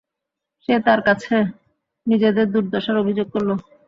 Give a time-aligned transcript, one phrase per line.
[0.63, 1.35] সে তার কাছে
[2.07, 3.49] নিজেদের দুর্দশার অভিযোগ করল।